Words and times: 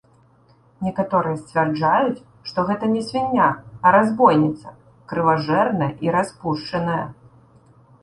Некаторыя 0.85 1.37
сцвярджаюць, 1.41 2.23
што 2.49 2.59
гэта 2.71 2.91
не 2.95 3.01
свіння, 3.11 3.47
а 3.85 3.95
разбойніца, 3.99 4.67
крыважэрная 5.15 5.95
і 6.09 6.19
распушчаная. 6.21 7.01